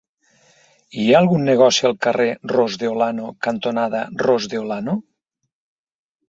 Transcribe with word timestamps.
Hi 1.01 1.03
ha 1.09 1.19
algun 1.19 1.43
negoci 1.49 1.85
al 1.89 1.93
carrer 2.05 2.27
Ros 2.53 2.79
de 2.85 2.89
Olano 2.95 3.29
cantonada 3.49 4.03
Ros 4.25 4.49
de 4.55 4.63
Olano? 4.63 4.97